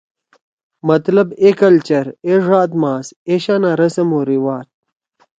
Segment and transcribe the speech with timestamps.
[0.89, 4.67] مطلب اے کلچر، اے ڙاد ماس، ایشانا رسم او رواج۔